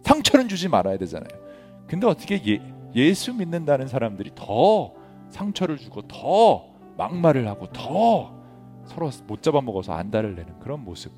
[0.03, 1.47] 상처는 주지 말아야 되잖아요.
[1.85, 2.61] 근데 어떻게 예,
[2.95, 4.93] 예수 믿는다는 사람들이 더
[5.29, 6.65] 상처를 주고 더
[6.97, 8.33] 막말을 하고 더
[8.85, 11.11] 서로 못 잡아먹어서 안달을 내는 그런 모습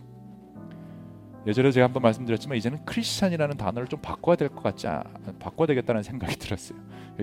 [1.47, 5.03] 예전에 제가 한번 말씀드렸지만 이제는 크리스찬이라는 단어를 좀 바꿔야 될 것 같지 않,
[5.39, 6.77] 바꿔야 되겠다는 생각이 들었어요.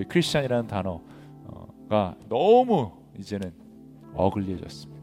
[0.07, 3.53] 크리스찬이라는 단어가 너무 이제는
[4.15, 4.97] 어글리해졌습니다.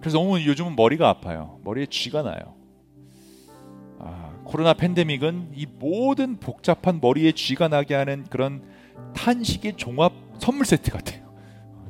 [0.00, 1.60] 그래서 너무 요즘은 머리가 아파요.
[1.62, 2.54] 머리에 쥐가 나요.
[4.50, 8.64] 아, 코로나 팬데믹은 이 모든 복잡한 머리에 쥐가 나게 하는 그런
[9.14, 11.32] 탄식의 종합 선물 세트 같아요.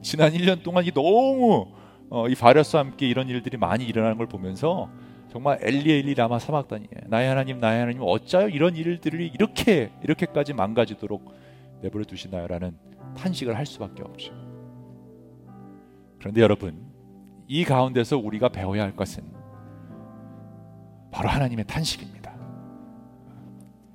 [0.03, 1.69] 지난 1년 동안 이 너무
[2.11, 4.91] 어, 이 바이러스와 함께 이런 일들이 많이 일어나는 걸 보면서
[5.31, 11.35] 정말 엘리 엘리 라마 사막단이 나의 하나님 나의 하나님 어짜요 이런 일들이 이렇게 이렇게까지 망가지도록
[11.81, 12.77] 내버려 두시나요라는
[13.17, 14.35] 탄식을 할 수밖에 없죠.
[16.19, 16.85] 그런데 여러분
[17.49, 19.25] 이 가운데서 우리가 배워야 할 것은
[21.11, 22.20] 바로 하나님의 탄식입니다.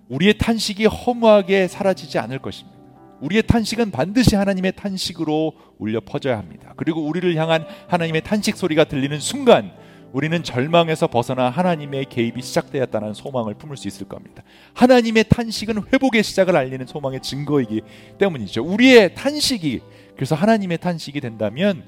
[0.09, 2.75] 우리의 탄식이 허무하게 사라지지 않을 것입니다.
[3.21, 6.73] 우리의 탄식은 반드시 하나님의 탄식으로 울려 퍼져야 합니다.
[6.75, 9.71] 그리고 우리를 향한 하나님의 탄식 소리가 들리는 순간
[10.11, 14.43] 우리는 절망에서 벗어나 하나님의 개입이 시작되었다는 소망을 품을 수 있을 겁니다.
[14.73, 17.81] 하나님의 탄식은 회복의 시작을 알리는 소망의 증거이기
[18.17, 18.63] 때문이죠.
[18.63, 19.81] 우리의 탄식이
[20.15, 21.83] 그래서 하나님의 탄식이 된다면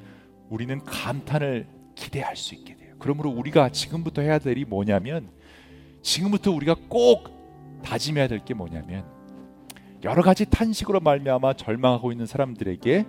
[0.49, 2.95] 우리는 감탄을 기대할 수 있게 돼요.
[2.99, 5.29] 그러므로 우리가 지금부터 해야 될 일이 뭐냐면
[6.01, 7.36] 지금부터 우리가 꼭
[7.83, 9.05] 다짐해야 될 게 뭐냐면
[10.03, 13.05] 여러 가지 탄식으로 말미암아 절망하고 있는 사람들에게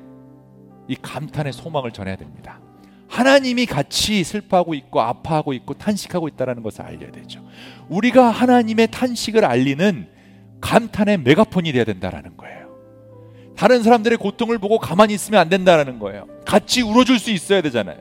[0.88, 2.60] 이 감탄의 소망을 전해야 됩니다.
[3.08, 7.42] 하나님이 같이 슬퍼하고 있고 아파하고 있고 탄식하고 있다는 것을 알려야 되죠.
[7.88, 10.08] 우리가 하나님의 탄식을 알리는
[10.60, 12.68] 감탄의 메가폰이 되어야 된다는 거예요.
[13.56, 16.26] 다른 사람들의 고통을 보고 가만히 있으면 안 된다는 거예요.
[16.46, 17.98] 같이 울어줄 수 있어야 되잖아요.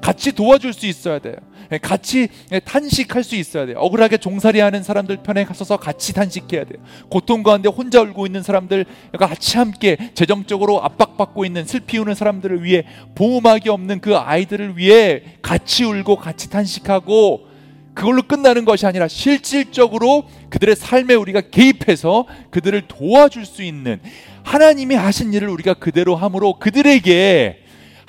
[0.00, 1.36] 같이 도와줄 수 있어야 돼요.
[1.70, 3.78] 예, 같이 예, 탄식할 수 있어야 돼요.
[3.78, 6.82] 억울하게 종살이하는 사람들 편에 가서서 같이 탄식해야 돼요.
[7.08, 8.84] 고통 가운데 혼자 울고 있는 사람들
[9.18, 15.84] 같이 함께 재정적으로 압박받고 있는 슬피 우는 사람들을 위해 보호막이 없는 그 아이들을 위해 같이
[15.84, 17.52] 울고 같이 탄식하고
[17.94, 24.00] 그걸로 끝나는 것이 아니라 실질적으로 그들의 삶에 우리가 개입해서 그들을 도와줄 수 있는
[24.44, 27.61] 하나님이 하신 일을 우리가 그대로 함으로 그들에게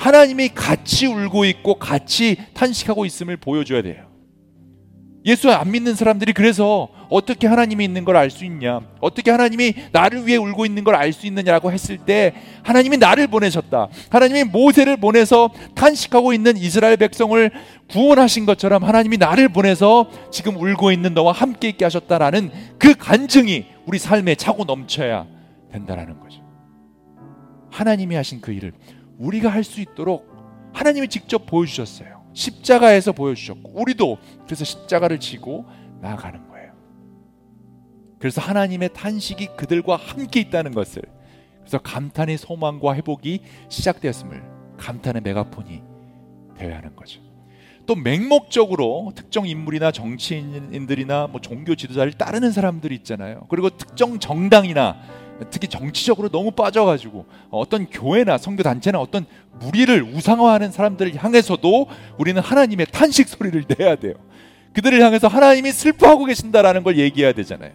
[0.04, 4.12] 하나님이 같이 울고 있고 같이 탄식하고 있음을 보여줘야 돼요.
[5.26, 8.82] 예수 안 믿는 사람들이 그래서 어떻게 하나님이 있는 걸 알 수 있냐?
[9.00, 13.88] 어떻게 하나님이 나를 위해 울고 있는 걸 알 수 있느냐라고 했을 때 하나님이 나를 보내셨다.
[14.10, 17.50] 하나님이 모세를 보내서 탄식하고 있는 이스라엘 백성을
[17.90, 23.98] 구원하신 것처럼 하나님이 나를 보내서 지금 울고 있는 너와 함께 있게 하셨다라는 그 간증이 우리
[23.98, 25.26] 삶에 차고 넘쳐야
[25.72, 26.42] 된다라는 거죠.
[27.72, 28.74] 하나님이 하신 그 일을
[29.18, 30.32] 우리가 할 수 있도록
[30.74, 32.24] 하나님이 직접 보여주셨어요.
[32.34, 35.66] 십자가에서 보여주셨고 우리도 그래서 십자가를 지고
[36.02, 36.74] 나아가는 거예요.
[38.20, 41.02] 그래서 하나님의 탄식이 그들과 함께 있다는 것을
[41.60, 44.44] 그래서 감탄의 소망과 회복이 시작되었음을
[44.78, 45.82] 감탄의 메가폰이
[46.58, 47.22] 되어야 하는 거죠.
[47.86, 53.46] 또 맹목적으로 특정 인물이나 정치인들이나 뭐 종교 지도자를 따르는 사람들이 있잖아요.
[53.50, 54.98] 그리고 특정 정당이나
[55.50, 59.26] 특히 정치적으로 너무 빠져가지고 어떤 교회나 선교 단체나 어떤
[59.60, 64.14] 무리를 우상화하는 사람들을 향해서도 우리는 하나님의 탄식 소리를 내야 돼요.
[64.74, 67.72] 그들을 향해서 하나님이 슬퍼하고 계신다라는 걸 얘기해야 되잖아요.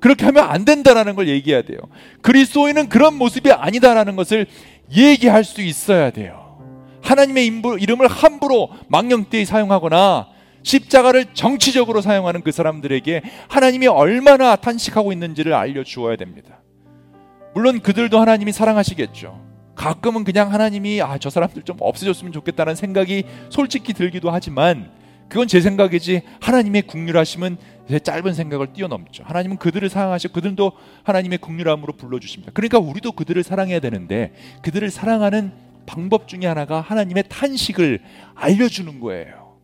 [0.00, 1.78] 그렇게 하면 안 된다라는 걸 얘기해야 돼요.
[2.22, 4.46] 그리스도인은 그런 모습이 아니다라는 것을
[4.90, 6.58] 얘기할 수 있어야 돼요.
[7.02, 10.28] 하나님의 이름을 함부로 망령되이 사용하거나
[10.64, 16.61] 십자가를 정치적으로 사용하는 그 사람들에게 하나님이 얼마나 탄식하고 있는지를 알려주어야 됩니다.
[17.54, 19.40] 물론 그들도 하나님이 사랑하시겠죠.
[19.74, 24.90] 가끔은 그냥 하나님이 아, 저 사람들 좀 없어졌으면 좋겠다는 생각이 솔직히 들기도 하지만
[25.28, 27.56] 그건 제 생각이지 하나님의 국률하심은
[27.88, 29.24] 제 짧은 생각을 뛰어넘죠.
[29.24, 30.72] 하나님은 그들을 사랑하시고 그들도
[31.04, 32.52] 하나님의 국률함으로 불러주십니다.
[32.52, 35.52] 그러니까 우리도 그들을 사랑해야 되는데 그들을 사랑하는
[35.86, 38.00] 방법 중에 하나가 하나님의 탄식을
[38.34, 39.56] 알려주는 거예요.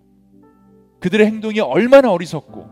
[1.00, 2.68] 그들의 행동이 얼마나 어리석고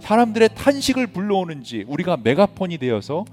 [0.00, 3.24] 사람들의 탄식을 불러오는지 우리가 메가폰이 되어서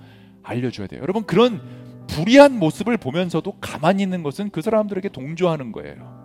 [0.46, 1.02] 알려줘야 돼요.
[1.02, 1.62] 여러분 그런
[2.08, 6.16] 불의한 모습을 보면서도 가만히 있는 것은 그 사람들에게 동조하는 거예요.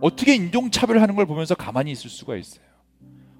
[0.00, 2.64] 어떻게 인종차별하는 걸 보면서 가만히 있을 수가 있어요?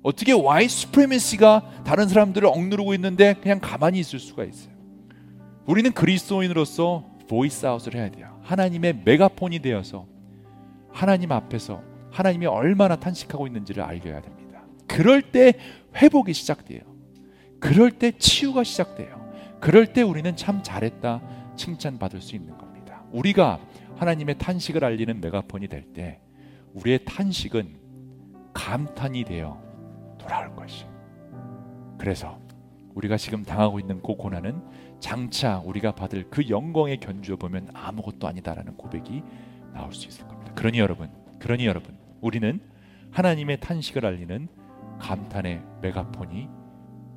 [0.03, 4.73] 어떻게 white supremacy가 다른 사람들을 억누르고 있는데 그냥 가만히 있을 수가 있어요?
[5.67, 8.41] 우리는 그리스도인으로서 voice out을 해야 돼요.
[8.43, 10.07] 하나님의 메가폰이 되어서
[10.91, 14.63] 하나님 앞에서 하나님이 얼마나 탄식하고 있는지를 알려야 됩니다.
[14.87, 15.55] 그럴 때
[15.95, 16.81] 회복이 시작돼요.
[17.61, 19.28] 그럴 때 치유가 시작돼요.
[19.61, 21.21] 그럴 때 우리는 참 잘했다
[21.57, 23.03] 칭찬받을 수 있는 겁니다.
[23.13, 23.59] 우리가
[23.97, 26.21] 하나님의 탄식을 알리는 메가폰이 될 때
[26.75, 27.77] 우리의 탄식은
[28.53, 29.61] 감탄이 되어
[30.19, 30.87] 돌아올 것이.
[31.97, 32.39] 그래서
[32.95, 34.63] 우리가 지금 당하고 있는 그 고난은
[35.01, 39.23] 장차 우리가 받을 그 영광의 견주어 보면 아무것도 아니다라는 고백이
[39.73, 40.53] 나올 수 있을 겁니다.
[40.55, 42.61] 그러니 여러분, 그러니 여러분, 우리는
[43.13, 44.49] 하나님의 탄식을 알리는
[44.99, 46.49] 감탄의 메가폰이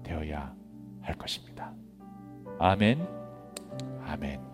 [0.04, 0.54] 되어야
[1.02, 1.74] 할 것입니다.
[2.64, 3.08] 아멘.
[4.06, 4.51] 아멘.